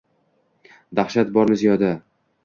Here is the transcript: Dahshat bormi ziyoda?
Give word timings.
Dahshat 0.99 1.29
bormi 1.35 1.57
ziyoda? 1.63 1.91